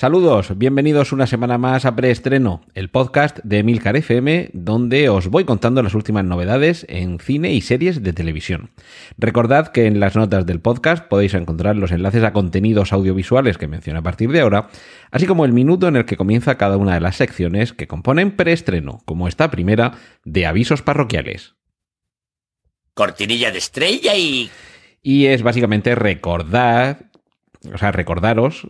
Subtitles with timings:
[0.00, 5.44] Saludos, bienvenidos una semana más a Preestreno, el podcast de Emilcar FM, donde os voy
[5.44, 8.70] contando las últimas novedades en cine y series de televisión.
[9.18, 13.68] Recordad que en las notas del podcast podéis encontrar los enlaces a contenidos audiovisuales que
[13.68, 14.70] menciono a partir de ahora,
[15.10, 18.36] así como el minuto en el que comienza cada una de las secciones que componen
[18.36, 21.56] Preestreno, como esta primera de avisos parroquiales.
[22.94, 24.50] Cortinilla de estrella y...
[25.02, 27.10] Y es básicamente recordar,
[27.70, 28.66] o sea, recordaros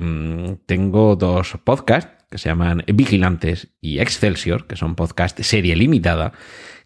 [0.00, 6.32] mm, tengo dos podcasts que se llaman Vigilantes y Excelsior, que son podcast serie limitada,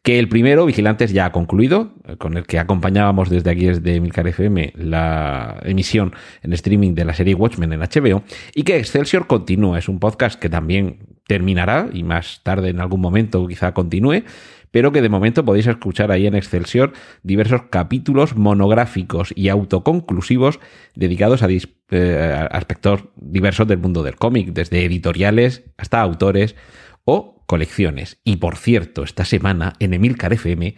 [0.03, 4.01] que el primero, Vigilantes, ya ha concluido, eh, con el que acompañábamos desde aquí, desde
[4.01, 9.27] Milcar FM, la emisión en streaming de la serie Watchmen en HBO, y que Excelsior
[9.27, 14.25] continúa, es un podcast que también terminará, y más tarde en algún momento quizá continúe,
[14.73, 16.93] pero que de momento podéis escuchar ahí en Excelsior
[17.23, 20.59] diversos capítulos monográficos y autoconclusivos
[20.97, 26.57] dedicados a, eh, aspectos diversos del mundo del cómic, desde editoriales hasta autores
[27.05, 28.19] o colecciones.
[28.25, 30.75] Y por cierto, esta semana en Emilcar FM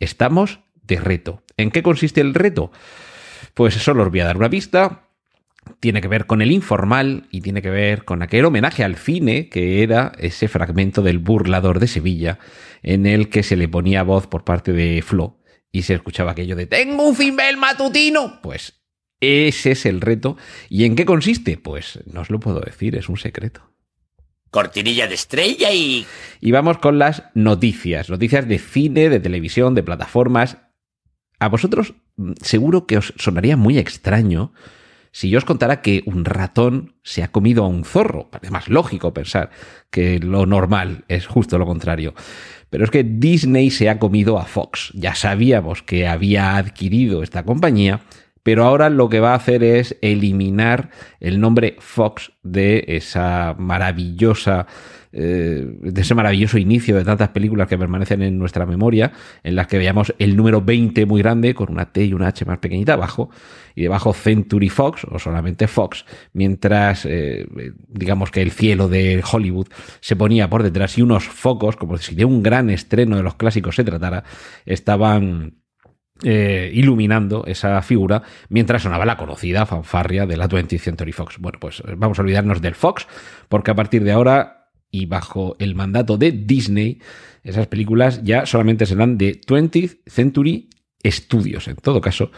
[0.00, 1.44] estamos de reto.
[1.56, 2.72] ¿En qué consiste el reto?
[3.54, 5.07] Pues solo os voy a dar una pista
[5.80, 9.48] tiene que ver con el informal y tiene que ver con aquel homenaje al cine
[9.48, 12.38] que era ese fragmento del burlador de Sevilla
[12.82, 15.38] en el que se le ponía voz por parte de Flo
[15.72, 18.40] y se escuchaba aquello de tengo un fimbel matutino.
[18.42, 18.80] Pues
[19.20, 20.36] ese es el reto.
[20.68, 21.56] ¿Y en qué consiste?
[21.56, 23.62] Pues no os lo puedo decir, es un secreto.
[24.50, 26.06] Cortinilla de estrella y...
[26.40, 30.58] Y vamos con las noticias, noticias de cine, de televisión, de plataformas.
[31.38, 34.52] A vosotros mm, seguro que os sonaría muy extraño
[35.12, 38.68] si yo os contara que un ratón se ha comido a un zorro, parece más
[38.68, 39.50] lógico pensar
[39.90, 42.14] que lo normal es justo lo contrario.
[42.70, 44.92] Pero es que Disney se ha comido a Fox.
[44.94, 48.00] Ya sabíamos que había adquirido esta compañía,
[48.42, 54.66] pero ahora lo que va a hacer es eliminar el nombre Fox de esa maravillosa
[55.12, 59.66] eh, de ese maravilloso inicio de tantas películas que permanecen en nuestra memoria, en las
[59.66, 62.94] que veíamos el número 20 muy grande con una T y una H más pequeñita
[62.94, 63.30] abajo,
[63.74, 67.46] y debajo Century Fox o solamente Fox, mientras eh,
[67.88, 69.68] digamos que el cielo de Hollywood
[70.00, 73.36] se ponía por detrás y unos focos, como si de un gran estreno de los
[73.36, 74.24] clásicos se tratara,
[74.66, 75.54] estaban
[76.24, 81.38] eh, iluminando esa figura mientras sonaba la conocida fanfarria de la 20th Century Fox.
[81.38, 83.06] Bueno, pues vamos a olvidarnos del Fox,
[83.48, 84.57] porque a partir de ahora
[84.90, 87.00] y bajo el mandato de Disney,
[87.44, 90.68] esas películas ya solamente serán de 20th Century
[91.04, 91.68] Studios.
[91.68, 92.30] En todo caso,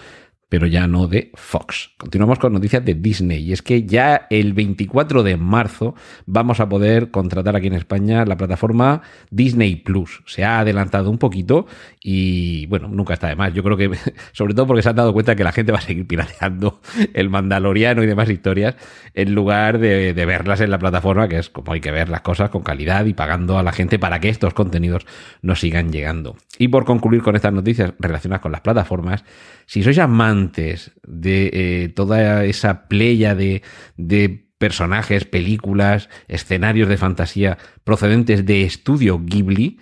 [0.51, 1.93] pero ya no de Fox.
[1.97, 5.95] Continuamos con noticias de Disney y es que ya el 24 de marzo
[6.27, 9.01] vamos a poder contratar aquí en España la plataforma
[9.31, 10.23] Disney Plus.
[10.27, 11.67] Se ha adelantado un poquito
[12.03, 13.55] y bueno, nunca está de más.
[13.55, 13.91] Yo creo que
[14.33, 16.81] sobre todo porque se han dado cuenta que la gente va a seguir pirateando
[17.15, 18.75] el Mandaloriano y demás historias
[19.15, 22.51] en lugar de, verlas en la plataforma, que es como hay que ver las cosas
[22.51, 25.07] con calidad y pagando a la gente para que estos contenidos
[25.43, 26.37] nos sigan llegando.
[26.59, 29.25] Y por concluir con estas noticias relacionadas con las plataformas,
[29.67, 33.63] si sois amantes de eh, toda esa playa de,
[33.97, 39.79] de personajes, películas, escenarios de fantasía procedentes de estudio Ghibli,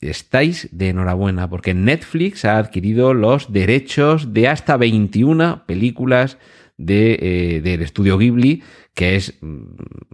[0.00, 6.38] estáis de enhorabuena porque Netflix ha adquirido los derechos de hasta 21 películas
[6.78, 8.62] de, eh, del estudio Ghibli,
[8.94, 9.62] que es mm,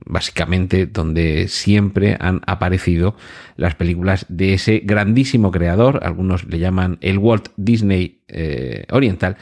[0.06, 3.16] básicamente donde siempre han aparecido
[3.56, 9.36] las películas de ese grandísimo creador, algunos le llaman el Walt Disney eh, Oriental,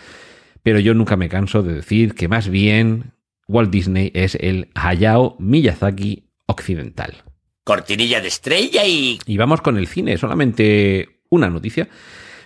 [0.63, 3.13] pero yo nunca me canso de decir que más bien
[3.49, 7.25] Walt Disney es el Hayao Miyazaki occidental.
[7.65, 9.19] Cortinilla de estrella y...
[9.27, 11.89] Y vamos con el cine, solamente una noticia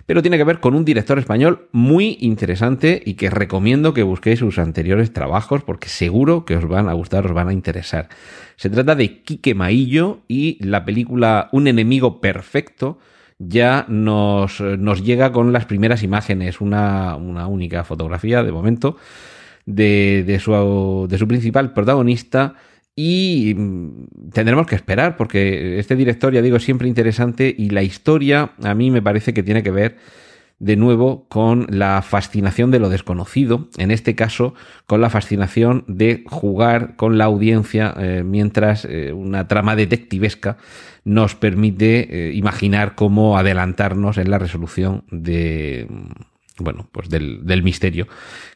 [0.06, 4.40] pero tiene que ver con un director español muy interesante y que recomiendo que busquéis
[4.40, 8.08] sus anteriores trabajos porque seguro que os van a gustar, os van a interesar.
[8.56, 12.98] Se trata de Quique Maillo y la película Un enemigo perfecto
[13.38, 18.96] ya nos, nos llega con las primeras imágenes, una, una única fotografía de momento
[19.66, 22.54] de, de, su, de su principal protagonista
[22.96, 27.82] y mm, tendremos que esperar, porque este director, ya digo, es siempre interesante y la
[27.82, 29.96] historia a mí me parece que tiene que ver
[30.60, 34.54] de nuevo con la fascinación de lo desconocido, en este caso
[34.86, 40.56] con la fascinación de jugar con la audiencia eh, mientras eh, una trama detectivesca
[41.04, 45.88] nos permite eh, imaginar cómo adelantarnos en la resolución de
[46.58, 48.06] bueno, pues del, del, misterio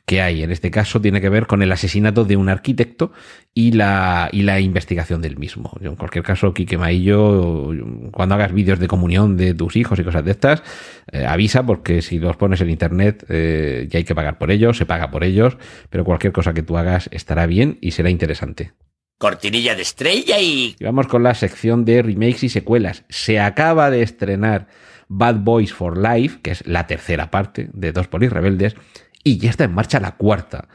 [0.06, 0.42] que hay.
[0.42, 3.12] En este caso tiene que ver con el asesinato de un arquitecto
[3.54, 5.76] y la, y la investigación del mismo.
[5.80, 7.72] En cualquier caso, Quique Maillo,
[8.12, 10.62] cuando hagas vídeos de comunión de tus hijos y cosas de estas,
[11.10, 14.76] eh, avisa porque si los pones en internet eh, ya hay que pagar por ellos,
[14.76, 15.58] se paga por ellos,
[15.90, 18.72] pero cualquier cosa que tú hagas estará bien y será interesante.
[19.18, 20.76] Cortinilla de estrella y...
[20.78, 23.04] y vamos con la sección de remakes y secuelas.
[23.08, 24.68] Se acaba de estrenar
[25.08, 28.76] Bad Boys for Life, que es la tercera parte de Dos Polis Rebeldes,
[29.24, 30.68] y ya está en marcha la cuarta.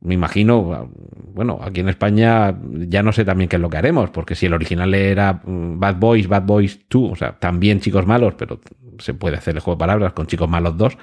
[0.00, 0.90] Me imagino,
[1.32, 4.46] bueno, aquí en España ya no sé también qué es lo que haremos, porque si
[4.46, 8.60] el original era mm, Bad Boys, Bad Boys 2, o sea, también chicos malos, pero
[8.98, 10.98] se puede hacer el juego de palabras con chicos malos 2.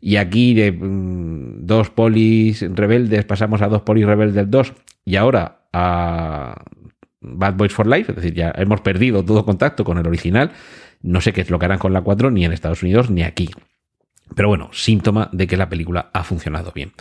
[0.00, 4.72] Y aquí de mm, dos polis rebeldes pasamos a dos polis rebeldes 2
[5.04, 6.64] y ahora a
[7.20, 10.52] Bad Boys for Life, es decir, ya hemos perdido todo contacto con el original.
[11.02, 13.22] No sé qué es lo que harán con la 4 ni en Estados Unidos ni
[13.22, 13.50] aquí.
[14.34, 16.92] Pero bueno, síntoma de que la película ha funcionado bien.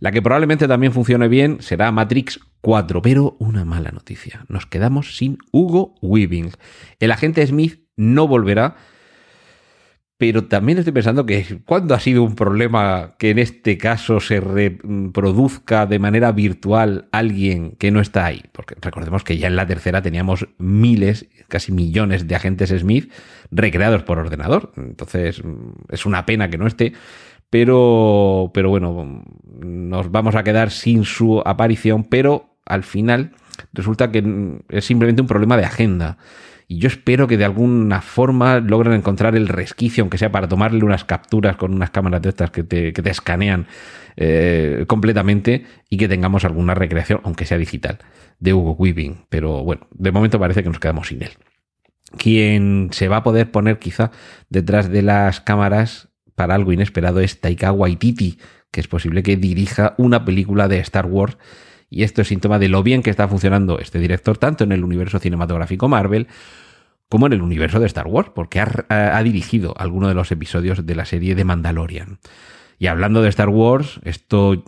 [0.00, 4.44] La que probablemente también funcione bien será Matrix 4, pero una mala noticia.
[4.48, 6.50] Nos quedamos sin Hugo Weaving.
[7.00, 8.76] El agente Smith no volverá
[10.16, 14.40] pero también estoy pensando que cuando ha sido un problema que en este caso se
[14.40, 19.66] reproduzca de manera virtual alguien que no está ahí, porque recordemos que ya en la
[19.66, 23.12] tercera teníamos miles, casi millones de agentes Smith
[23.50, 25.42] recreados por ordenador, entonces
[25.88, 26.92] es una pena que no esté,
[27.50, 29.24] pero, pero bueno,
[29.60, 33.32] nos vamos a quedar sin su aparición, pero al final
[33.72, 34.24] resulta que
[34.68, 36.18] es simplemente un problema de agenda.
[36.66, 40.84] Y yo espero que de alguna forma logren encontrar el resquicio, aunque sea para tomarle
[40.84, 43.66] unas capturas con unas cámaras de estas que te, que te escanean
[44.16, 47.98] eh, completamente y que tengamos alguna recreación, aunque sea digital,
[48.38, 49.26] de Hugo Weaving.
[49.28, 51.32] Pero bueno, de momento parece que nos quedamos sin él.
[52.16, 54.10] Quien se va a poder poner quizá
[54.48, 58.38] detrás de las cámaras para algo inesperado es Taika Waititi,
[58.70, 61.36] que es posible que dirija una película de Star Wars
[61.94, 64.82] y esto es síntoma de lo bien que está funcionando este director, tanto en el
[64.82, 66.26] universo cinematográfico Marvel
[67.08, 70.94] como en el universo de Star Wars, porque ha, dirigido algunos de los episodios de
[70.96, 72.18] la serie de Mandalorian.
[72.80, 74.64] Y hablando de Star Wars, esto,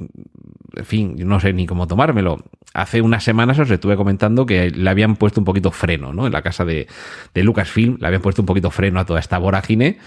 [0.76, 2.38] en fin, no sé ni cómo tomármelo.
[2.73, 6.26] Hace unas semanas os estuve comentando que le habían puesto un poquito freno, ¿no?
[6.26, 6.87] En la casa de,
[7.34, 9.99] de Lucasfilm, le habían puesto un poquito freno a toda esta vorágine.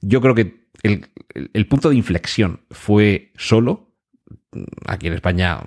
[0.00, 1.06] Yo creo que el,
[1.52, 3.91] el punto de inflexión fue solo,
[4.86, 5.60] aquí en España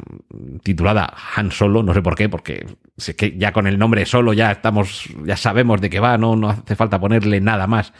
[0.63, 2.65] titulada Han Solo, no sé por qué, porque
[2.97, 6.35] sé que ya con el nombre solo ya estamos, ya sabemos de qué va, no,
[6.35, 7.93] no hace falta ponerle nada más.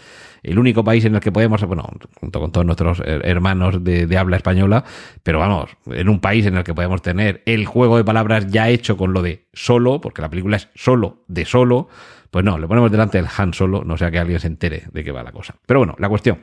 [0.44, 1.90] El único país en el que podemos, bueno,
[2.20, 4.84] junto con todos nuestros hermanos de, de habla española,
[5.24, 8.70] pero vamos, en un país en el que podemos tener el juego de palabras ya
[8.70, 11.90] hecho con lo de solo, porque la película es solo de solo,
[12.36, 15.06] pues no, le ponemos delante el Han Solo, no sea que alguien se entere de
[15.06, 15.56] qué va la cosa.
[15.66, 16.40] Pero bueno, la cuestión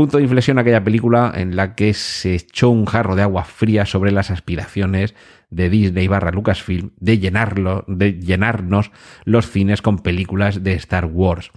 [0.00, 3.84] Punto de inflexión aquella película en la que se echó un jarro de agua fría
[3.84, 5.14] sobre las aspiraciones
[5.50, 8.92] de Disney barra Lucasfilm de, llenarlo, de llenarnos
[9.26, 11.50] los cines con películas de Star Wars.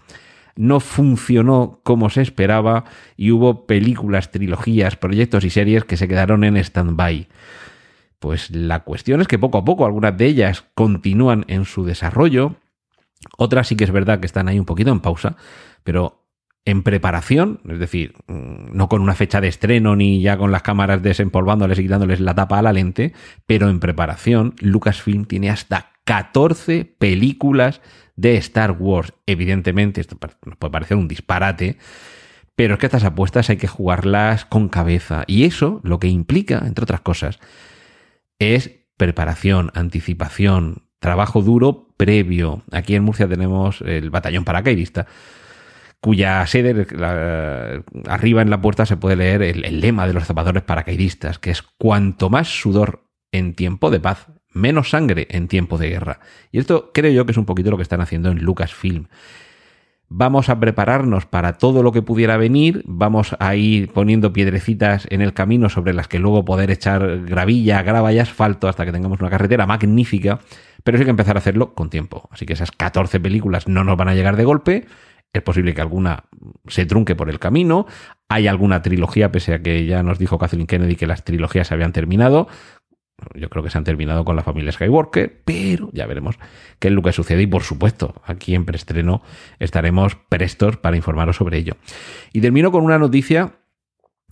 [0.57, 2.84] No funcionó como se esperaba
[3.16, 7.30] y hubo películas, trilogías, proyectos y series que se quedaron en stand-by.
[8.19, 12.57] Pues la cuestión es que poco a poco algunas de ellas continúan en su desarrollo,
[13.38, 15.38] otras sí que es verdad que están ahí un poquito en pausa,
[15.86, 16.23] pero
[16.65, 20.61] en preparación, es decir, mm, no con una fecha de estreno ni ya con las
[20.61, 23.14] cámaras desempolvándoles y quitándoles la tapa a la lente,
[23.45, 27.81] pero en preparación, Lucasfilm tiene hasta 14 películas
[28.16, 29.14] de Star Wars.
[29.26, 31.78] Evidentemente, esto nos puede parecer un disparate,
[32.56, 35.23] pero es que estas apuestas hay que jugarlas con cabeza.
[35.28, 37.40] Y eso lo que implica, entre otras cosas,
[38.40, 42.64] es preparación, anticipación, trabajo duro previo.
[42.71, 45.07] Aquí en Murcia tenemos el batallón paracaidista
[46.04, 46.86] cuya sede,
[48.10, 51.62] arriba en la puerta se puede leer el, lema de los zapadores paracaidistas, que es
[51.62, 56.19] cuanto más sudor en tiempo de paz, menos sangre en tiempo de guerra.
[56.52, 59.06] Y esto creo yo que es un poquito lo que están haciendo en Lucasfilm.
[60.10, 65.22] Vamos a prepararnos para todo lo que pudiera venir, vamos a ir poniendo piedrecitas en
[65.22, 69.22] el camino sobre las que luego poder echar gravilla, grava y asfalto hasta que tengamos
[69.22, 70.40] una carretera magnífica,
[70.83, 72.28] pero sí hay que empezar a hacerlo con tiempo.
[72.30, 74.86] Así que esas 14 películas no nos van a llegar de golpe,
[75.33, 76.25] es posible que alguna
[76.68, 77.87] se trunque por el camino.
[78.30, 81.73] Hay alguna trilogía, pese a que ya nos dijo Kathleen Kennedy que las trilogías se
[81.73, 82.47] habían terminado.
[83.33, 86.37] Yo creo que se han terminado con la familia Skywalker, pero ya veremos
[86.80, 87.42] qué es lo que sucede.
[87.42, 89.23] Y por supuesto, aquí en preestreno
[89.59, 91.78] estaremos prestos para informaros sobre ello.
[92.31, 93.54] Y termino con una noticia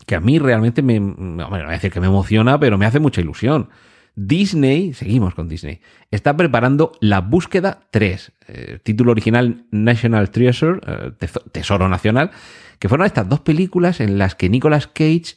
[0.05, 2.99] que a mí realmente me, no voy a decir que me emociona, pero me hace
[2.99, 3.69] mucha ilusión.
[4.15, 5.79] Disney, seguimos con Disney,
[6.11, 11.11] está preparando La Búsqueda 3, eh, título original National Treasure, eh,
[11.51, 12.31] Tesoro Nacional,
[12.79, 15.35] que fueron estas dos películas en las que Nicolas Cage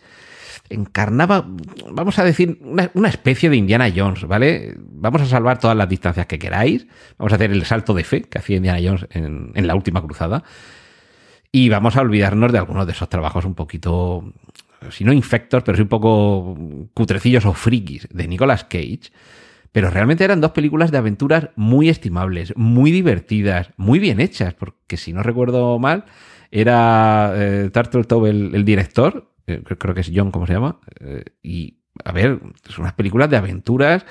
[0.71, 1.47] encarnaba,
[1.91, 4.75] vamos a decir, una, especie de Indiana Jones, ¿vale?
[4.79, 6.87] Vamos a salvar todas las distancias que queráis,
[7.19, 10.03] vamos a hacer el salto de fe que hacía Indiana Jones en, en la última
[10.03, 10.43] cruzada,
[11.53, 14.33] y vamos a olvidarnos de algunos de esos trabajos un poquito
[14.91, 16.57] si no infectos, pero sí un poco
[16.95, 19.13] cutrecillos o frikis de Nicolas Cage.
[19.73, 24.97] Pero realmente eran dos películas de aventuras muy estimables, muy divertidas, muy bien hechas, porque
[24.97, 26.05] si no recuerdo mal,
[26.53, 30.79] era eh, Turtle el, director, eh, creo que es John, ¿cómo se llama?
[31.01, 32.39] Eh, y, a ver,
[32.69, 34.07] son unas películas de aventuras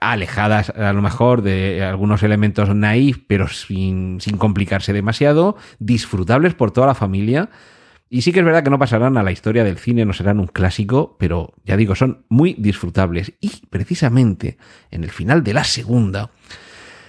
[0.00, 6.70] alejadas a lo mejor de algunos elementos naif, pero sin, sin complicarse demasiado, disfrutables por
[6.70, 7.50] toda la familia
[8.14, 10.38] y sí que es verdad que no pasarán a la historia del cine, no serán
[10.38, 13.32] un clásico, pero ya digo, son muy disfrutables.
[13.40, 14.58] Y precisamente
[14.90, 16.30] en el final de la segunda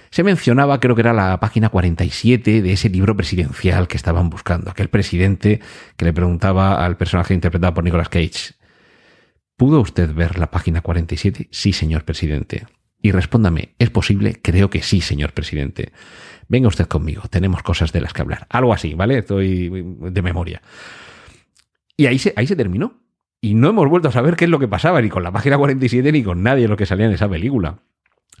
[0.08, 4.70] se mencionaba, creo que era la página 47 de ese libro presidencial que estaban buscando,
[4.70, 5.60] aquel presidente
[5.98, 8.54] que le preguntaba al personaje interpretado por Nicolas Cage,
[9.58, 11.48] ¿pudo usted ver la página 47?
[11.50, 12.64] Sí, señor presidente.
[13.02, 14.40] Y respóndame, ¿es posible?
[14.40, 15.92] Creo que sí, señor presidente
[16.48, 18.46] venga usted conmigo, tenemos cosas de las que hablar.
[18.50, 19.18] Algo así, ¿vale?
[19.18, 20.62] Estoy de memoria.
[21.96, 23.00] Y ahí se, ahí se terminó.
[23.40, 25.58] Y no hemos vuelto a saber qué es lo que pasaba, ni con la página
[25.58, 27.82] 47, ni con nadie lo que salía en esa película.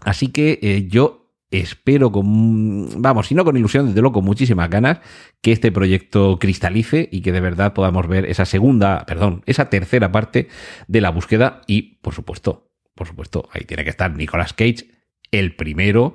[0.00, 4.68] Así que eh, yo espero con, vamos, si no con ilusión, desde luego con muchísimas
[4.70, 5.00] ganas,
[5.40, 10.10] que este proyecto cristalice y que de verdad podamos ver esa segunda, perdón, esa tercera
[10.10, 10.48] parte
[10.88, 14.90] de la búsqueda y, por supuesto, por supuesto, ahí tiene que estar Nicolas Cage,
[15.30, 16.14] el primero,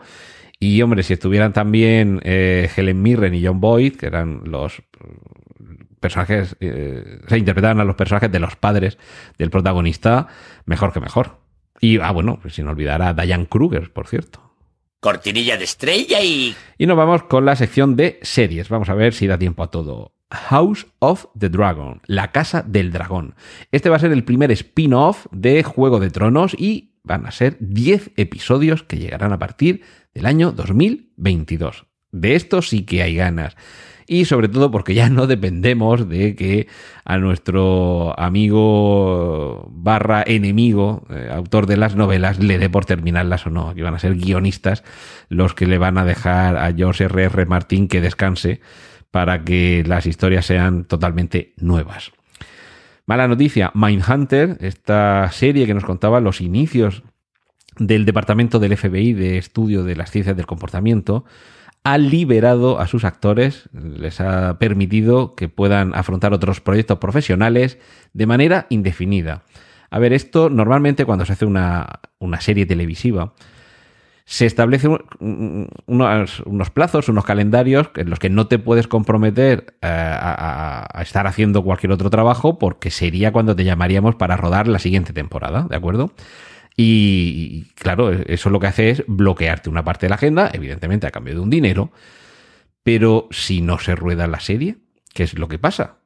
[0.60, 4.82] y hombre, si estuvieran también eh, Helen Mirren y John Boyd, que eran los
[6.00, 8.98] personajes, eh, se interpretaban a los personajes de los padres
[9.38, 10.28] del protagonista,
[10.66, 11.40] mejor que mejor.
[11.80, 14.42] Y, ah, bueno, pues sin olvidar a Diane Kruger, por cierto.
[15.00, 16.54] Cortinilla de estrella y...
[16.78, 18.68] Y nos vamos con la sección de series.
[18.68, 20.14] Vamos a ver si da tiempo a todo.
[20.30, 23.36] House of the Dragon, la casa del dragón.
[23.72, 27.58] Este va a ser el primer spin-off de Juego de Tronos y van a ser
[27.60, 29.82] 10 episodios que llegarán a partir
[30.14, 31.86] del año 2022.
[32.12, 33.56] De esto sí que hay ganas.
[34.08, 36.68] Y sobre todo porque ya no dependemos de que
[37.06, 43.52] a nuestro amigo barra enemigo, eh, autor de las novelas, le dé por terminarlas o
[43.52, 43.70] no.
[43.70, 44.84] Aquí van a ser guionistas
[45.30, 47.24] los que le van a dejar a George R.
[47.26, 47.46] R.
[47.46, 48.62] Martin que descanse
[49.12, 52.12] para que las historias sean totalmente nuevas.
[53.06, 57.04] Mala noticia, Mindhunter, esta serie que nos contaba los inicios
[57.80, 61.26] del Departamento del FBI de Estudio de las Ciencias del Comportamiento
[61.84, 67.80] ha liberado a sus actores, les ha permitido que puedan afrontar otros proyectos profesionales
[68.14, 69.44] de manera indefinida.
[69.90, 71.88] A ver, esto normalmente cuando se hace una,
[72.40, 73.34] serie televisiva,
[74.26, 75.00] se establecen
[75.88, 81.64] unos, plazos, unos calendarios en los que no te puedes comprometer eh, a, estar haciendo
[81.64, 86.12] cualquier otro trabajo porque sería cuando te llamaríamos para rodar la siguiente temporada, ¿de acuerdo?
[86.82, 91.12] Y claro, eso lo que hace es bloquearte una parte de la agenda, evidentemente a
[91.12, 91.92] cambio de un dinero,
[92.84, 94.78] pero si no se rueda la serie,
[95.14, 95.98] ¿qué es lo que pasa?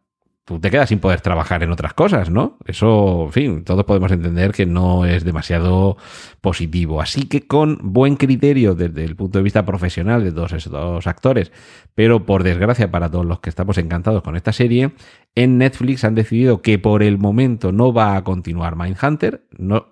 [0.45, 2.57] Tú te quedas sin poder trabajar en otras cosas, ¿no?
[2.65, 5.97] Eso, en fin, todos podemos entender que no es demasiado
[6.41, 7.01] positivo.
[7.01, 11.51] Así que con buen criterio desde el punto de vista profesional de todos esos actores,
[11.95, 14.91] pero por desgracia para todos los que estamos encantados con esta serie,
[15.35, 19.45] en Netflix han decidido que por el momento no va a continuar Mindhunter.
[19.57, 19.87] No,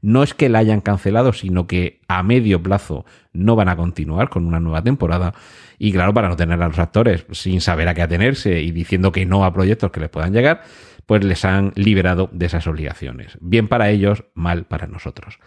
[0.00, 4.28] no es que la hayan cancelado, sino que a medio plazo no van a continuar
[4.28, 5.34] con una nueva temporada.
[5.78, 9.12] Y claro, para no tener a los actores sin saber a qué atenerse y diciendo
[9.12, 10.62] que no a proyectos que les puedan llegar,
[11.06, 13.38] pues les han liberado de esas obligaciones.
[13.40, 15.38] Bien para ellos, mal para nosotros.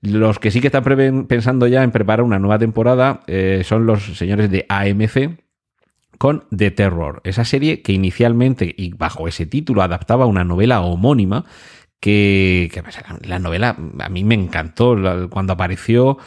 [0.00, 4.18] Los que sí que están pensando ya en preparar una nueva temporada eh, son los
[4.18, 5.38] señores de AMC
[6.18, 11.44] con The Terror, esa serie que inicialmente y bajo ese título adaptaba una novela homónima
[12.00, 12.82] que, que
[13.28, 14.96] la novela a mí me encantó
[15.30, 16.18] cuando apareció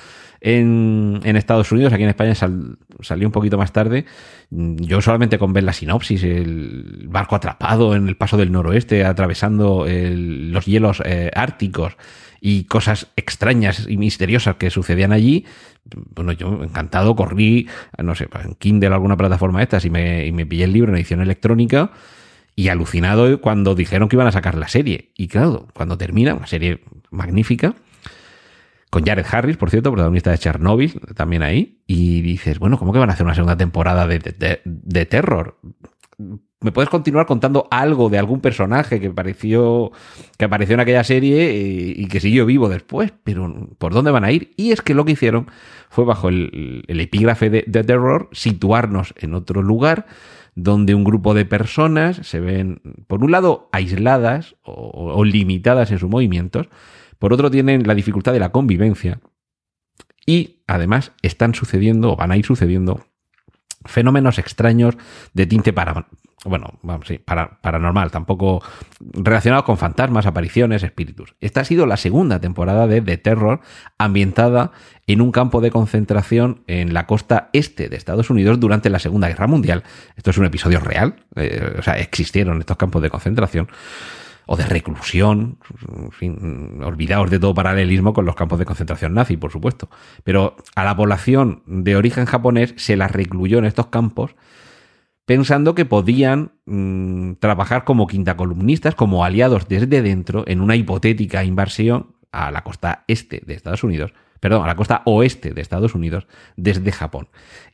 [0.46, 4.06] en, Estados Unidos, aquí en España salió un poquito más tarde.
[4.52, 9.88] Yo solamente con ver la sinopsis, el barco atrapado en el paso del noroeste, atravesando
[9.90, 11.98] los hielos eh, árticos
[12.40, 15.46] y cosas extrañas y misteriosas que sucedían allí,
[16.14, 20.32] bueno, yo encantado corrí, no sé, en Kindle alguna plataforma de estas y me, y
[20.32, 21.92] me pillé el libro en edición electrónica
[22.56, 25.12] y alucinado cuando dijeron que iban a sacar la serie.
[25.18, 27.74] Y claro, cuando termina, una serie magnífica,
[28.90, 33.00] con Jared Harris, por cierto, protagonista de Chernobyl, también ahí, y dices, bueno, ¿cómo que
[33.00, 35.60] van a hacer una segunda temporada de, terror?
[36.62, 39.92] me puedes continuar contando algo de algún personaje que apareció,
[40.38, 44.24] que apareció en aquella serie eh, y que siguió vivo después, pero ¿por dónde van
[44.24, 44.54] a ir?
[44.58, 45.48] Y es que lo que hicieron
[45.90, 50.08] fue bajo el, epígrafe de Terror situarnos en otro lugar
[50.56, 56.10] donde un grupo de personas se ven, por un lado, aisladas o, limitadas en sus
[56.10, 56.70] movimientos,
[57.20, 59.20] por otro tienen la dificultad de la convivencia
[60.26, 63.06] y además están sucediendo o van a ir sucediendo
[63.86, 64.98] fenómenos extraños
[65.34, 66.08] de tinte para,
[66.44, 68.64] bueno, vamos, para, paranormal, tampoco
[69.00, 71.36] relacionado con fantasmas, apariciones, espíritus.
[71.40, 73.62] Esta ha sido la segunda temporada de The Terror,
[73.98, 74.72] ambientada
[75.08, 79.28] en un campo de concentración en la costa este de Estados Unidos durante la Segunda
[79.28, 79.84] Guerra Mundial.
[80.16, 83.68] Esto es un episodio real, eh, o sea, existieron estos campos de concentración
[84.48, 85.58] o de reclusión,
[86.12, 89.90] fin, olvidaos de todo paralelismo con los campos de concentración nazi, por supuesto.
[90.24, 94.36] Pero a la población de origen japonés se la recluyó en estos campos
[95.26, 101.44] pensando que podían mm, trabajar como quinta columnistas, como aliados desde dentro en una hipotética
[101.44, 105.96] invasión a la costa este de Estados Unidos, perdón, a la costa oeste de Estados
[105.96, 107.30] Unidos desde Japón.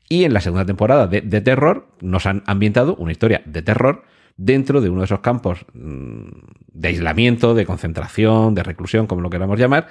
[0.08, 4.04] Y en la segunda temporada de, Terror nos han ambientado una historia de terror
[4.38, 6.30] dentro de uno de esos campos mm,
[6.74, 9.88] de aislamiento, de concentración, de reclusión, como lo queramos llamar,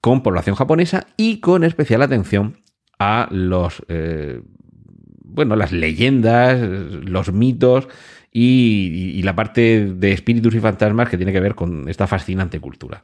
[0.00, 2.58] con población japonesa y con especial atención
[2.98, 4.40] a los eh,
[5.38, 7.88] bueno, las leyendas, los mitos
[8.32, 13.02] y, la parte de espíritus y fantasmas que tiene que ver con esta fascinante cultura.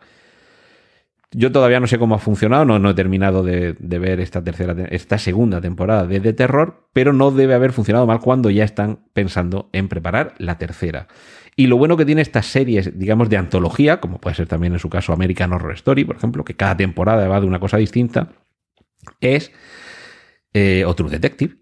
[1.35, 4.75] Yo todavía no sé cómo ha funcionado, no, no he terminado de, ver esta tercera,
[4.91, 9.01] esta segunda temporada de, de terror, pero no debe haber funcionado mal cuando ya están
[9.13, 11.09] pensando en preparar la tercera.
[11.57, 14.79] Y lo bueno que tiene estas series, digamos, de antología, como puede ser también en
[14.79, 18.29] su caso American Horror Story, por ejemplo, que cada temporada va de una cosa distinta,
[19.21, 19.53] es
[20.53, 21.57] eh, o True Detective,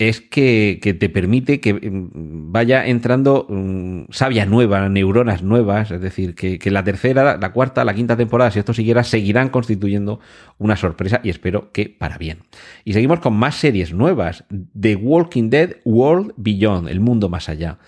[0.00, 6.34] es que, te permite que mm, vaya entrando mm, savia nueva, neuronas nuevas, es decir,
[6.34, 10.18] que, la tercera, la cuarta, la quinta temporada, si esto siguiera, seguirán constituyendo
[10.56, 12.38] una sorpresa y espero que para bien.
[12.82, 14.44] Y seguimos con más series nuevas.
[14.78, 17.78] The Walking Dead World Beyond, el mundo más allá.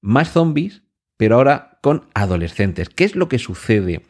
[0.00, 0.82] Más zombies,
[1.18, 2.88] pero ahora con adolescentes.
[2.88, 4.00] ¿Qué es lo que sucede?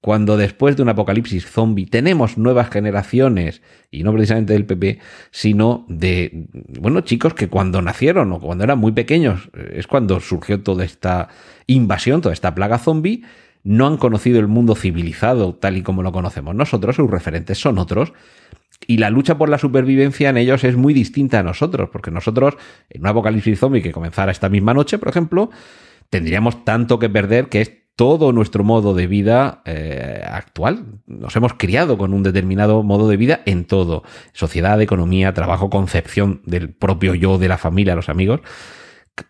[0.00, 3.60] Cuando después de un apocalipsis zombie tenemos nuevas generaciones,
[3.90, 4.98] y no precisamente del PP,
[5.30, 6.46] sino de,
[6.80, 11.28] bueno, chicos que cuando nacieron o cuando eran muy pequeños, es cuando surgió toda esta
[11.66, 13.24] invasión, toda esta plaga zombie,
[13.62, 17.78] no han conocido el mundo civilizado tal y como lo conocemos nosotros, sus referentes son
[17.78, 18.14] otros,
[18.86, 22.54] y la lucha por la supervivencia en ellos es muy distinta a nosotros, porque nosotros,
[22.88, 25.50] en un apocalipsis zombie que comenzara esta misma noche, por ejemplo,
[26.08, 30.86] tendríamos tanto que perder que es todo nuestro modo de vida eh, actual.
[31.06, 34.04] Nos hemos criado con un determinado modo de vida en todo.
[34.32, 38.40] Sociedad, economía, trabajo, concepción del propio yo, de la familia, los amigos.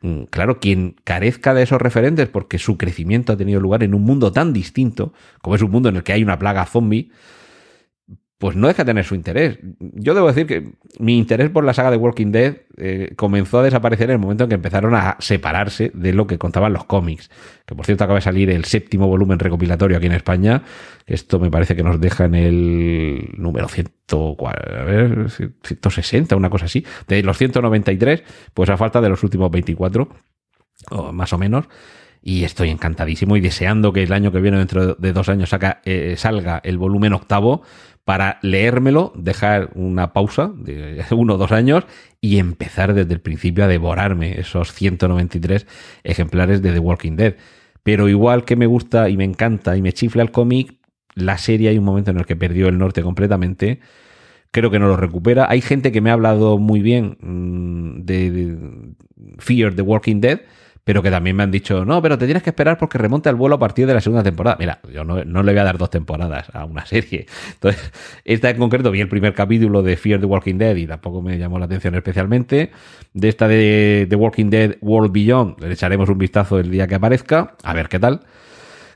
[0.02, 4.02] Mm, claro, quien carezca de esos referentes porque su crecimiento ha tenido lugar en un
[4.02, 7.10] mundo tan distinto, como es un mundo en el que hay una plaga zombie,
[8.40, 9.58] pues no deja de tener su interés.
[9.78, 13.62] Yo debo decir que mi interés por la saga de Walking Dead eh, comenzó a
[13.62, 17.30] desaparecer en el momento en que empezaron a separarse de lo que contaban los cómics.
[17.66, 20.62] Que por cierto acaba de salir el séptimo volumen recopilatorio aquí en España.
[21.06, 25.26] Esto me parece que nos deja en el número 100, a ver,
[25.62, 26.82] 160, una cosa así.
[27.08, 28.24] De los 193,
[28.54, 30.08] pues a falta de los últimos 24,
[30.92, 31.68] o más o menos
[32.22, 35.50] y estoy encantadísimo y deseando que el año que viene, dentro de dos años,
[35.84, 37.62] eh, salga el volumen octavo
[38.10, 41.84] para leérmelo, dejar una pausa de uno o dos años
[42.20, 45.64] y empezar desde el principio a devorarme esos 193
[46.02, 47.36] ejemplares de The Walking Dead.
[47.84, 50.74] Pero igual que me gusta y me encanta y me chifla el cómic,
[51.14, 53.78] la serie hay un momento en el que perdió el norte completamente.
[54.50, 55.48] Creo que no lo recupera.
[55.48, 58.56] Hay gente que me ha hablado muy bien mm, de
[59.38, 60.40] Fear the Walking Dead
[60.84, 63.36] pero que también me han dicho, no, pero te tienes que esperar porque remonta el
[63.36, 64.56] vuelo a partir de la segunda temporada.
[64.58, 67.26] Mira, yo no, le voy a dar dos temporadas a una serie.
[67.52, 67.92] Entonces,
[68.24, 71.38] esta en concreto vi el primer capítulo de Fear the Walking Dead y tampoco me
[71.38, 72.70] llamó la atención especialmente.
[73.12, 76.94] De esta de The Walking Dead World Beyond, le echaremos un vistazo el día que
[76.94, 78.22] aparezca, a ver qué tal.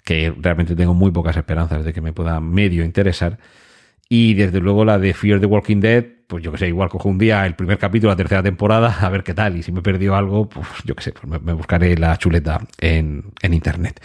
[0.05, 3.39] Que realmente tengo muy pocas esperanzas de que me pueda medio interesar.
[4.09, 7.09] Y desde luego la de Fear the Walking Dead, pues yo que sé, igual cojo
[7.09, 9.57] un día el primer capítulo, la tercera temporada, a ver qué tal.
[9.57, 13.33] Y si me perdió algo, pues yo que sé, pues me, buscaré la chuleta en,
[13.43, 14.01] en internet.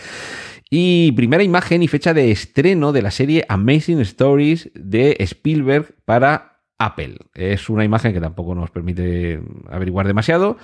[0.70, 6.62] Y primera imagen y fecha de estreno de la serie Amazing Stories de Spielberg para
[6.78, 7.18] Apple.
[7.34, 10.58] Es una imagen que tampoco nos permite averiguar demasiado,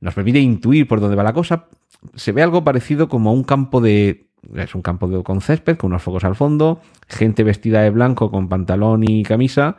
[0.00, 1.68] nos permite intuir por dónde va la cosa.
[2.14, 6.02] Se ve algo parecido como un campo de es un campo con césped, con unos
[6.02, 9.76] focos al fondo, gente vestida de blanco con pantalón y camisa.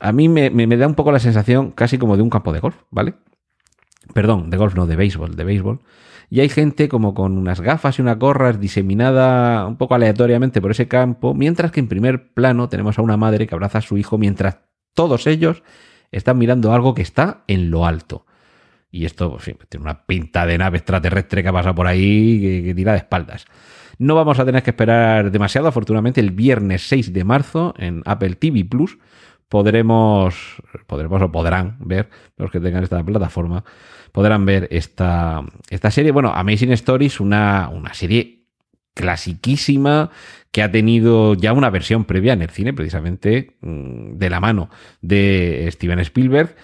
[0.00, 2.76] A mí me, da un poco la sensación casi como de un campo de golf,
[2.90, 3.14] ¿vale?
[4.14, 5.80] perdón, de golf no, de béisbol, de béisbol.
[6.30, 10.70] Y hay gente como con unas gafas y unas gorras diseminada un poco aleatoriamente por
[10.70, 13.96] ese campo, mientras que en primer plano tenemos a una madre que abraza a su
[13.96, 14.58] hijo mientras
[14.94, 15.62] todos ellos
[16.10, 18.26] están mirando algo que está en lo alto.
[18.90, 22.74] Y esto pues, tiene una pinta de nave extraterrestre que pasa por ahí que, que
[22.74, 23.44] tira de espaldas.
[23.98, 28.36] No vamos a tener que esperar demasiado, afortunadamente el viernes 6 de marzo en Apple
[28.36, 28.98] TV Plus
[29.48, 33.64] podremos, podremos o podrán ver, los que tengan esta plataforma,
[34.12, 36.12] podrán ver esta, esta serie.
[36.12, 38.44] Bueno, Amazing Stories, una, una serie
[38.94, 40.10] clasiquísima
[40.50, 44.70] que ha tenido ya una versión previa en el cine, precisamente mm, de la mano
[45.00, 46.54] de Steven Spielberg.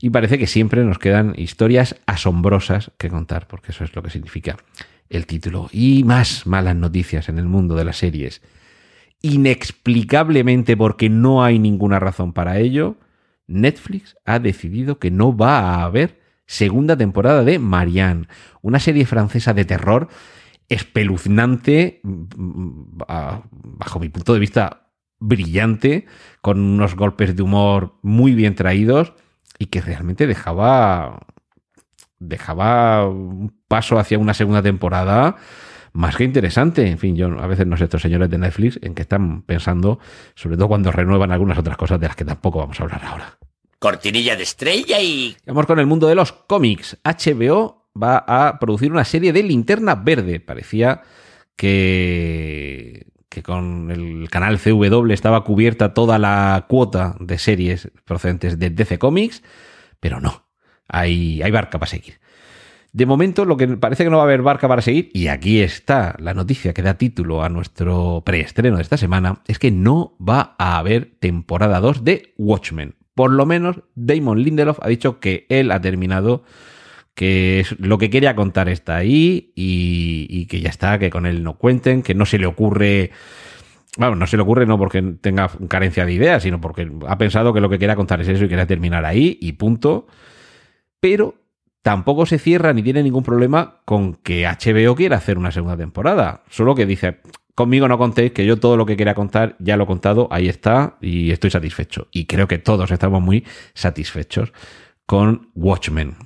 [0.00, 4.10] Y parece que siempre nos quedan historias asombrosas que contar, porque eso es lo que
[4.10, 4.56] significa
[5.08, 5.68] el título.
[5.72, 8.42] Y más malas noticias en el mundo de las series
[9.22, 12.96] inexplicablemente porque no hay ninguna razón para ello,
[13.46, 18.28] Netflix ha decidido que no va a haber segunda temporada de Marianne,
[18.62, 20.08] una serie francesa de terror
[20.68, 22.98] espeluznante, mm,
[23.78, 26.06] bajo mi punto de vista brillante,
[26.40, 29.14] con unos golpes de humor muy bien traídos
[29.58, 31.20] y que realmente dejaba
[32.18, 35.36] dejaba un paso hacia una segunda temporada
[35.96, 36.86] más que interesante.
[36.86, 39.98] En fin, yo a veces no sé estos señores de Netflix en qué están pensando,
[40.34, 43.38] sobre todo cuando renuevan algunas otras cosas de las que tampoco vamos a hablar ahora.
[43.78, 45.36] Cortinilla de estrella y...
[45.46, 46.98] Vamos con el mundo de los cómics.
[47.04, 50.40] HBO va a producir una serie de Linterna Verde.
[50.40, 51.02] Parecía
[51.56, 58.70] que, que con el canal CW estaba cubierta toda la cuota de series procedentes de
[58.70, 59.42] DC Comics,
[60.00, 60.46] pero no,
[60.88, 62.14] hay, hay barca para seguir.
[62.94, 65.60] De momento, lo que parece que no va a haber barca para seguir, y aquí
[65.60, 70.16] está la noticia que da título a nuestro preestreno de esta semana, es que no
[70.18, 72.94] va a haber temporada 2 de Watchmen.
[73.14, 76.44] Por lo menos, Damon Lindelof ha dicho que él ha terminado,
[77.16, 81.54] que lo que quería contar está ahí y, que ya está, que con él no
[81.54, 83.10] cuenten, que no se le ocurre.
[83.96, 87.54] Bueno, no se le ocurre no porque tenga carencia de ideas, sino porque ha pensado
[87.54, 90.06] que lo que quería contar es eso y quería terminar ahí y punto.
[91.00, 91.36] Pero
[91.80, 96.42] tampoco se cierra ni tiene ningún problema con que HBO quiera hacer una segunda temporada.
[96.50, 97.22] Solo que dice,
[97.54, 100.48] conmigo no contéis, que yo todo lo que quería contar ya lo he contado, ahí
[100.48, 102.08] está y estoy satisfecho.
[102.12, 104.52] Y creo que todos estamos muy satisfechos
[105.06, 106.16] con Watchmen.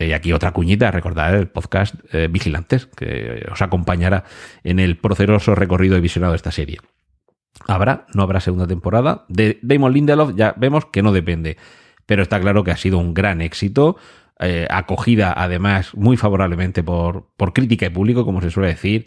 [0.00, 4.24] Y aquí otra cuñita, recordad el podcast eh, Vigilantes, que os acompañará
[4.64, 6.78] en el proceroso recorrido y visionado de esta serie.
[7.68, 8.06] ¿Habrá?
[8.14, 9.26] ¿No habrá segunda temporada?
[9.28, 11.58] De Damon Lindelof ya vemos que no depende,
[12.06, 13.96] pero está claro que ha sido un gran éxito
[14.38, 19.06] eh, acogida además muy favorablemente por, por crítica y público, como se suele decir.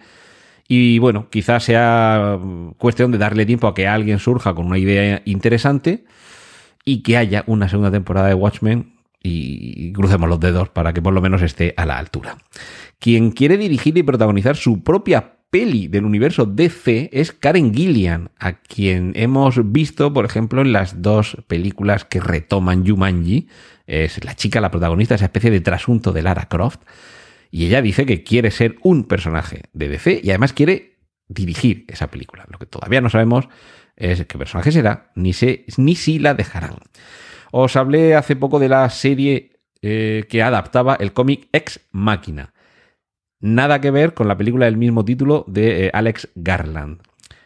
[0.67, 2.37] Y bueno, quizás sea
[2.77, 6.05] cuestión de darle tiempo a que alguien surja con una idea interesante
[6.85, 8.92] y que haya una segunda temporada de Watchmen
[9.23, 12.37] y crucemos los dedos para que por lo menos esté a la altura.
[12.99, 18.53] Quien quiere dirigir y protagonizar su propia peli del universo DC es Karen Gillian, a
[18.53, 23.47] quien hemos visto, por ejemplo, en las dos películas que retoman Jumanji,
[23.85, 26.81] es la chica, la protagonista, esa especie de trasunto de Lara Croft.
[27.51, 32.07] Y ella dice que quiere ser un personaje de DC y además quiere dirigir esa
[32.07, 32.47] película.
[32.49, 33.47] Lo que todavía no sabemos
[33.95, 35.33] es qué personaje será, ni,
[35.77, 36.77] ni si la dejarán.
[37.55, 39.51] Os hablé hace poco de la serie
[39.83, 42.51] eh, que adaptaba el cómic Ex Máquina.
[43.41, 47.03] Nada que ver con la película del mismo título de eh, Alex Garland.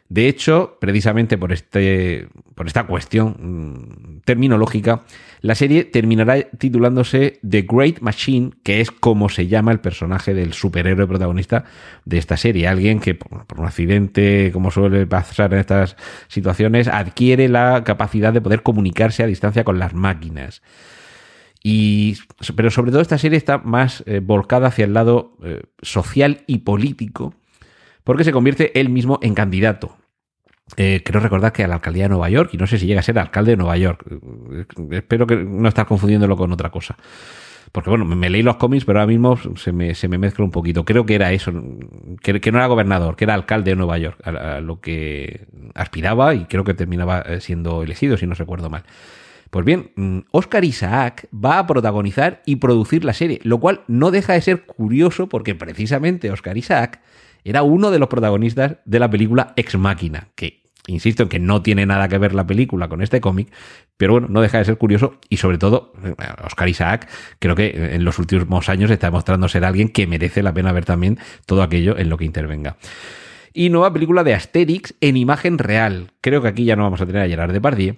[0.09, 5.03] De hecho, precisamente por, este, por esta cuestión mm, terminológica,
[5.41, 10.53] la serie terminará titulándose The Great Machine, que es como se llama el personaje del
[10.53, 11.65] superhéroe protagonista
[12.05, 12.69] de esta serie.
[12.69, 15.97] Alguien que por, un accidente, como suele pasar en estas
[16.29, 20.61] situaciones, adquiere la capacidad de poder comunicarse a distancia con las máquinas.
[21.63, 22.17] Y,
[22.55, 26.59] pero sobre todo esta serie está más eh, volcada hacia el lado eh, social y
[26.59, 27.33] político
[28.07, 29.97] porque se convierte él mismo en candidato.
[30.77, 33.01] Eh, creo recordar que a la alcaldía de Nueva York, y no sé si llega
[33.01, 34.05] a ser alcalde de Nueva York.
[34.09, 36.95] Eh, espero que no estar confundiéndolo con otra cosa.
[37.73, 40.85] Porque bueno, me, leí los cómics, pero ahora mismo se me, mezcla un poquito.
[40.85, 41.51] Creo que era eso,
[42.21, 46.45] que, no era gobernador, que era alcalde de Nueva York, a, lo que aspiraba y
[46.45, 48.83] creo que terminaba eh, siendo elegido, si no recuerdo mal.
[49.49, 54.11] Pues bien, mm, Oscar Isaac va a protagonizar y producir la serie, lo cual no
[54.11, 57.01] deja de ser curioso porque precisamente Oscar Isaac
[57.49, 61.61] era uno de los protagonistas de la película Ex Máquina, que insisto en que no
[61.61, 63.51] tiene nada que ver la película con este cómic,
[63.97, 67.93] pero bueno, no deja de ser curioso y sobre todo eh, Oscar Isaac creo que
[67.93, 71.61] en los últimos años está demostrando ser alguien que merece la pena ver también todo
[71.61, 72.77] aquello en lo que intervenga.
[73.53, 76.11] Y nueva película de Asterix en imagen real.
[76.21, 77.95] Creo que aquí ya no vamos a tener a Gerard Depardieu,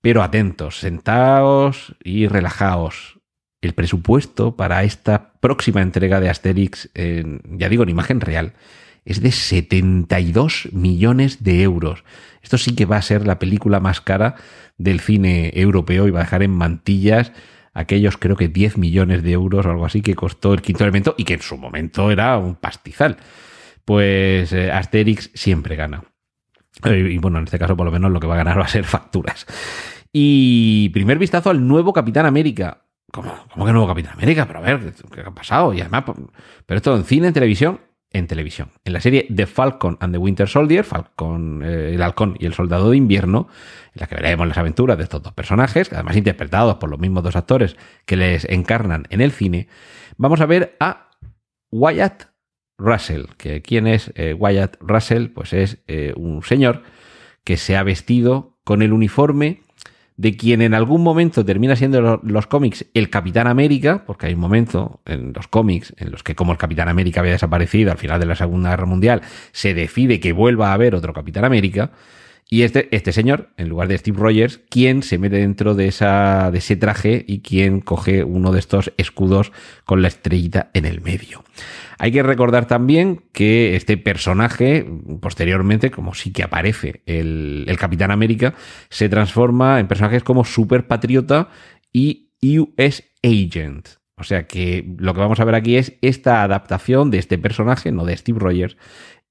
[0.00, 3.18] pero atentos, sentaos y relajaos.
[3.60, 8.52] el presupuesto para esta próxima entrega de Asterix, ya digo, en imagen real,
[9.08, 12.04] es de 72 millones de euros.
[12.42, 14.34] Esto sí que va a ser la película más cara
[14.76, 17.32] del cine europeo y va a dejar en mantillas
[17.72, 21.14] aquellos creo que 10 millones de euros o algo así que costó el quinto elemento
[21.16, 23.16] y que en su momento era un pastizal.
[23.86, 26.02] Pues eh, Asterix siempre gana.
[26.84, 28.64] Eh, y bueno, en este caso por lo menos lo que va a ganar va
[28.64, 29.46] a ser facturas.
[30.12, 32.84] Y primer vistazo al nuevo Capitán América.
[33.10, 34.46] ¿Cómo, cómo que nuevo Capitán América?
[34.46, 35.72] Pero a ver, ¿qué, ha pasado?
[35.72, 36.04] Y además,
[36.66, 38.70] pero esto en cine, en televisión, en televisión.
[38.84, 42.54] En la serie The Falcon and the Winter Soldier, Falcon, eh, el halcón y el
[42.54, 43.48] soldado de invierno,
[43.94, 47.22] en la que veremos las aventuras de estos dos personajes, además interpretados por los mismos
[47.22, 49.68] dos actores que les encarnan en el cine,
[50.16, 51.10] vamos a ver a
[51.70, 52.24] Wyatt
[52.78, 53.26] Russell.
[53.62, 55.28] ¿Quién es eh, Wyatt Russell?
[55.28, 56.82] Pues es eh, un señor
[57.44, 59.62] que se ha vestido con el uniforme
[60.18, 64.40] de quien en algún momento termina siendo los, cómics el Capitán América, porque hay un
[64.40, 68.18] momento en los cómics en los que como el Capitán América había desaparecido al final
[68.18, 71.92] de la Segunda Guerra Mundial, se decide que vuelva a haber otro Capitán América.
[72.50, 76.50] Y este, este señor, en lugar de Steve Rogers, quien se mete dentro de, esa,
[76.50, 79.52] de ese traje y quien coge uno de estos escudos
[79.84, 81.44] con la estrellita en el medio.
[81.98, 84.86] Hay que recordar también que este personaje,
[85.20, 88.54] posteriormente, como sí que aparece el, Capitán América,
[88.88, 91.50] se transforma en personajes como Super Patriota
[91.92, 93.88] y US Agent.
[94.16, 97.92] O sea que lo que vamos a ver aquí es esta adaptación de este personaje,
[97.92, 98.76] no de Steve Rogers,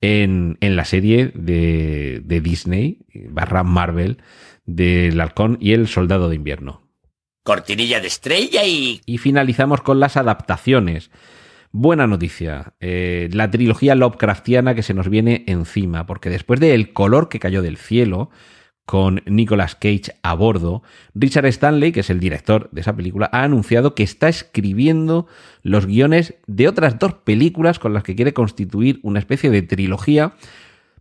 [0.02, 4.18] en, la serie de, de Disney, barra Marvel,
[4.66, 6.88] del Halcón y el Soldado de Invierno.
[7.44, 9.02] Cortinilla de estrella y...
[9.06, 11.10] Y finalizamos con las adaptaciones.
[11.72, 16.94] Buena noticia, eh, la trilogía Lovecraftiana que se nos viene encima, porque después de El
[16.94, 18.30] color que cayó del cielo,
[18.88, 20.82] con Nicolas Cage a bordo,
[21.14, 25.28] Richard Stanley, que es el director de esa película, ha anunciado que está escribiendo
[25.62, 30.36] los guiones de otras dos películas con las que quiere constituir una especie de trilogía,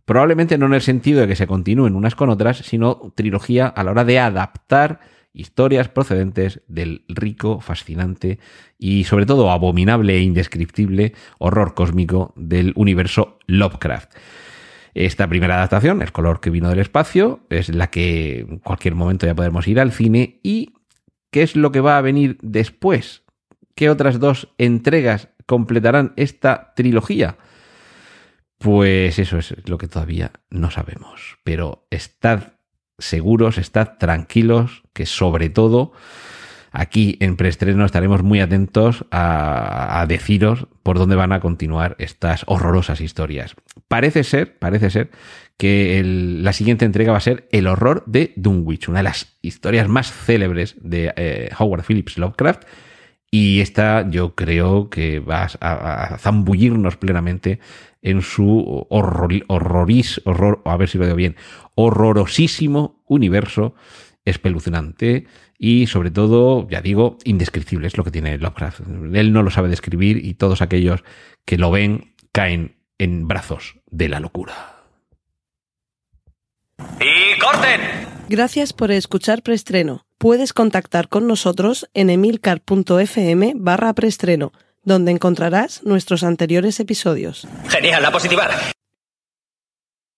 [0.03, 3.85] probablemente no en el sentido de que se continúen unas con otras, sino trilogía a
[3.85, 4.99] la hora de adaptar
[5.31, 8.37] historias procedentes del rico, fascinante
[8.77, 14.11] y sobre todo abominable e indescriptible horror cósmico del universo Lovecraft.
[14.97, 19.27] Esta primera adaptación, El color que vino del espacio, es la que en cualquier momento
[19.27, 20.39] ya podremos ir al cine.
[20.41, 20.73] ¿Y
[21.29, 23.21] qué es lo que va a venir después?
[23.75, 27.37] ¿Qué otras dos entregas completarán esta trilogía?
[28.57, 31.37] Pues eso es lo que todavía no sabemos.
[31.43, 32.53] Pero estad
[32.97, 35.91] seguros, estad tranquilos, que sobre todo
[36.77, 43.01] aquí en preestreno estaremos muy atentos a, deciros por dónde van a continuar estas horrorosas
[43.01, 43.55] historias.
[43.87, 45.09] Parece ser, parece ser
[45.57, 49.87] que la siguiente entrega va a ser El horror de Dunwich, una de las historias
[49.87, 52.65] más célebres de eh, Howard Phillips Lovecraft.
[53.31, 57.59] Y esta yo creo que va a, zambullirnos plenamente
[58.03, 61.35] en su horror, horroris, horror, a ver si lo digo bien,
[61.73, 63.73] horrorosísimo universo
[64.25, 65.25] espeluznante
[65.57, 68.81] y sobre todo, ya digo, indescriptible es lo que tiene Lovecraft.
[69.13, 71.03] Él no lo sabe describir y todos aquellos
[71.45, 74.75] que lo ven caen en brazos de la locura.
[76.99, 77.81] ¡Y corten!
[78.29, 80.05] Gracias por escuchar Preestreno.
[80.17, 84.51] Puedes contactar con nosotros en emilcar.fm barra preestreno,
[84.83, 87.47] donde encontrarás nuestros anteriores episodios.
[87.67, 88.49] Genial, la positiva.